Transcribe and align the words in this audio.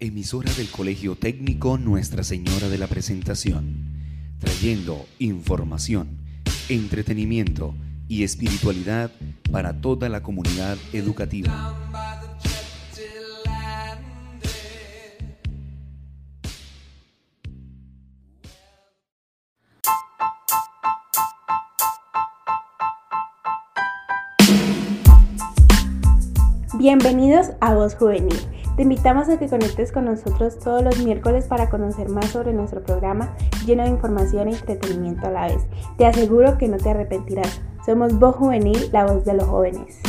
emisora 0.00 0.52
del 0.54 0.68
Colegio 0.68 1.16
Técnico 1.16 1.78
Nuestra 1.78 2.24
Señora 2.24 2.68
de 2.68 2.78
la 2.78 2.86
Presentación, 2.86 4.36
trayendo 4.38 5.06
información, 5.18 6.18
entretenimiento 6.68 7.74
y 8.08 8.24
espiritualidad 8.24 9.10
para 9.50 9.80
toda 9.80 10.08
la 10.08 10.22
comunidad 10.22 10.76
educativa. 10.92 11.74
Bienvenidos 26.76 27.46
a 27.60 27.72
Voz 27.72 27.94
Juvenil. 27.94 28.53
Te 28.76 28.82
invitamos 28.82 29.28
a 29.28 29.38
que 29.38 29.48
conectes 29.48 29.92
con 29.92 30.06
nosotros 30.06 30.58
todos 30.58 30.82
los 30.82 30.98
miércoles 30.98 31.46
para 31.46 31.70
conocer 31.70 32.08
más 32.08 32.26
sobre 32.26 32.52
nuestro 32.52 32.82
programa 32.82 33.36
lleno 33.64 33.84
de 33.84 33.90
información 33.90 34.48
y 34.48 34.54
entretenimiento 34.54 35.28
a 35.28 35.30
la 35.30 35.46
vez. 35.46 35.64
Te 35.96 36.06
aseguro 36.06 36.58
que 36.58 36.66
no 36.66 36.78
te 36.78 36.90
arrepentirás. 36.90 37.60
Somos 37.86 38.18
Voz 38.18 38.34
Juvenil, 38.34 38.90
la 38.92 39.06
voz 39.06 39.24
de 39.24 39.34
los 39.34 39.46
jóvenes. 39.46 40.00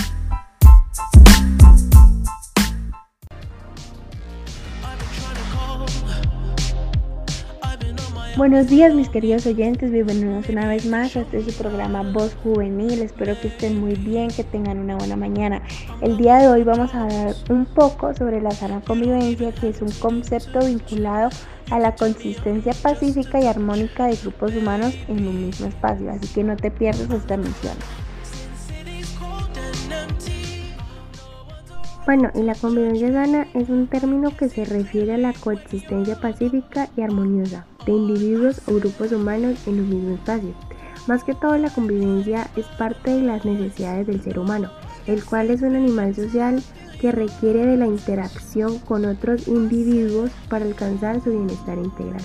Buenos 8.38 8.68
días 8.68 8.94
mis 8.94 9.08
queridos 9.08 9.46
oyentes, 9.46 9.92
bienvenidos 9.92 10.50
una 10.50 10.68
vez 10.68 10.86
más 10.86 11.16
a 11.16 11.22
este 11.22 11.42
su 11.42 11.58
programa 11.58 12.04
Voz 12.12 12.36
Juvenil. 12.44 13.02
Espero 13.02 13.40
que 13.40 13.48
estén 13.48 13.80
muy 13.80 13.94
bien, 13.94 14.28
que 14.28 14.44
tengan 14.44 14.78
una 14.78 14.98
buena 14.98 15.16
mañana. 15.16 15.62
El 16.02 16.18
día 16.18 16.36
de 16.40 16.50
hoy 16.50 16.64
vamos 16.64 16.94
a 16.94 17.04
hablar 17.04 17.34
un 17.50 17.66
poco 17.66 18.14
sobre 18.14 18.42
la 18.42 18.52
sana 18.52 18.82
convivencia, 18.82 19.54
que 19.54 19.70
es 19.70 19.82
un 19.82 19.92
concepto 20.02 20.60
vinculado 20.66 21.30
a 21.72 21.80
la 21.80 21.96
consistencia 21.96 22.74
pacífica 22.84 23.40
y 23.40 23.48
armónica 23.48 24.08
de 24.08 24.18
grupos 24.18 24.54
humanos 24.54 24.94
en 25.08 25.26
un 25.26 25.46
mismo 25.46 25.68
espacio. 25.68 26.12
Así 26.12 26.28
que 26.28 26.44
no 26.44 26.58
te 26.58 26.72
pierdas 26.72 27.10
esta 27.12 27.38
misión. 27.38 27.78
Bueno, 32.06 32.30
y 32.36 32.44
la 32.44 32.54
convivencia 32.54 33.12
sana 33.12 33.48
es 33.56 33.68
un 33.70 33.88
término 33.88 34.30
que 34.38 34.48
se 34.48 34.64
refiere 34.64 35.16
a 35.16 35.18
la 35.18 35.34
coexistencia 35.34 36.22
pacífica 36.22 36.88
y 36.96 37.02
armoniosa 37.02 37.66
de 37.88 37.94
individuos 37.94 38.62
o 38.68 38.76
grupos 38.76 39.12
humanos 39.12 39.58
en 39.66 39.80
un 39.80 39.90
mismo 39.90 40.14
espacio. 40.14 40.54
Más 41.08 41.24
que 41.24 41.34
todo 41.34 41.58
la 41.58 41.72
convivencia 41.72 42.48
es 42.56 42.66
parte 42.78 43.10
de 43.10 43.22
las 43.22 43.44
necesidades 43.44 44.06
del 44.06 44.22
ser 44.22 44.38
humano, 44.38 44.70
el 45.08 45.26
cual 45.26 45.50
es 45.50 45.64
un 45.64 45.76
animal 45.76 46.14
social 46.14 46.62
que 47.02 47.12
requiere 47.12 47.66
de 47.66 47.78
la 47.78 47.88
interacción 47.88 48.78
con 48.80 49.06
otros 49.06 49.48
individuos 49.48 50.30
para 50.48 50.66
alcanzar 50.66 51.22
su 51.22 51.32
bienestar 51.32 51.80
integral. 51.80 52.22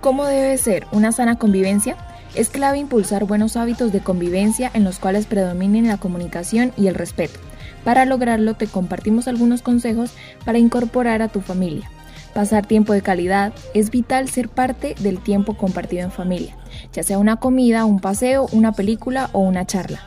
¿Cómo 0.00 0.26
debe 0.26 0.56
ser 0.58 0.86
una 0.92 1.10
sana 1.10 1.36
convivencia? 1.38 1.96
Es 2.34 2.50
clave 2.50 2.78
impulsar 2.78 3.24
buenos 3.24 3.56
hábitos 3.56 3.92
de 3.92 4.00
convivencia 4.00 4.70
en 4.74 4.84
los 4.84 4.98
cuales 4.98 5.26
predominen 5.26 5.88
la 5.88 5.96
comunicación 5.96 6.72
y 6.76 6.86
el 6.86 6.94
respeto. 6.94 7.40
Para 7.84 8.04
lograrlo 8.04 8.54
te 8.54 8.66
compartimos 8.66 9.28
algunos 9.28 9.62
consejos 9.62 10.12
para 10.44 10.58
incorporar 10.58 11.22
a 11.22 11.28
tu 11.28 11.40
familia. 11.40 11.90
Pasar 12.34 12.66
tiempo 12.66 12.92
de 12.92 13.02
calidad 13.02 13.52
es 13.74 13.90
vital 13.90 14.28
ser 14.28 14.48
parte 14.48 14.94
del 15.00 15.18
tiempo 15.18 15.56
compartido 15.56 16.02
en 16.02 16.12
familia, 16.12 16.54
ya 16.92 17.02
sea 17.02 17.18
una 17.18 17.36
comida, 17.36 17.84
un 17.84 17.98
paseo, 17.98 18.46
una 18.52 18.72
película 18.72 19.30
o 19.32 19.40
una 19.40 19.66
charla. 19.66 20.00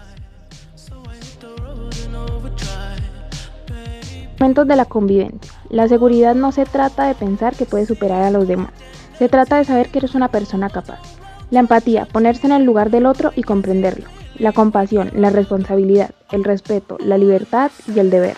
Momentos 4.40 4.68
de 4.68 4.75
la 4.75 4.85
convivencia. 4.85 5.51
La 5.69 5.88
seguridad 5.88 6.35
no 6.35 6.51
se 6.51 6.66
trata 6.66 7.07
de 7.07 7.16
pensar 7.16 7.56
que 7.56 7.66
puedes 7.66 7.88
superar 7.88 8.24
a 8.24 8.31
los 8.31 8.47
demás, 8.47 8.72
se 9.18 9.29
trata 9.29 9.57
de 9.57 9.66
saber 9.66 9.90
que 9.90 10.00
eres 10.00 10.16
una 10.16 10.29
persona 10.29 10.69
capaz. 10.69 11.20
La 11.51 11.59
empatía, 11.59 12.06
ponerse 12.06 12.47
en 12.47 12.53
el 12.53 12.63
lugar 12.63 12.91
del 12.91 13.06
otro 13.06 13.34
y 13.35 13.44
comprenderlo. 13.44 14.06
La 14.39 14.53
compasión, 14.53 15.12
la 15.13 15.29
responsabilidad, 15.29 16.12
el 16.31 16.45
respeto, 16.45 16.97
la 17.00 17.17
libertad 17.17 17.72
y 17.94 18.00
el 18.00 18.09
deber. 18.09 18.38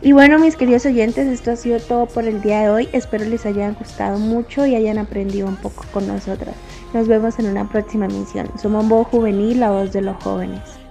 Y 0.00 0.12
bueno, 0.12 0.38
mis 0.38 0.56
queridos 0.56 0.86
oyentes, 0.86 1.26
esto 1.26 1.50
ha 1.50 1.56
sido 1.56 1.80
todo 1.80 2.06
por 2.06 2.24
el 2.24 2.40
día 2.42 2.60
de 2.62 2.70
hoy. 2.70 2.88
Espero 2.92 3.24
les 3.24 3.44
haya 3.44 3.70
gustado 3.70 4.18
mucho 4.18 4.66
y 4.66 4.76
hayan 4.76 4.98
aprendido 4.98 5.48
un 5.48 5.56
poco 5.56 5.84
con 5.92 6.06
nosotras. 6.06 6.54
Nos 6.94 7.08
vemos 7.08 7.40
en 7.40 7.46
una 7.46 7.68
próxima 7.68 8.06
emisión. 8.06 8.48
Somos 8.56 8.88
Voz 8.88 9.08
Juvenil, 9.08 9.60
la 9.60 9.70
voz 9.70 9.92
de 9.92 10.02
los 10.02 10.16
jóvenes. 10.22 10.81